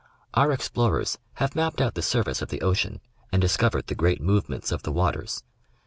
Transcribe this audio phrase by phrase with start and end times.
[0.33, 3.01] Our explorers have mapped out the surface of the ocean
[3.31, 5.43] and discovered the great movements of the waters.